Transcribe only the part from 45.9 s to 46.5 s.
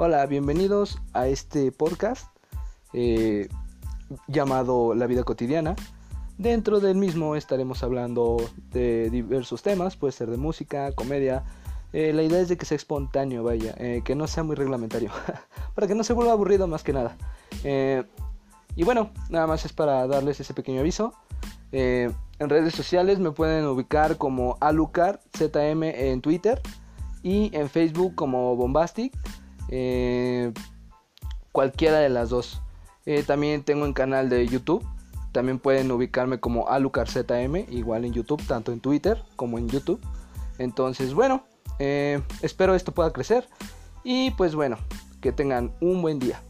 buen día.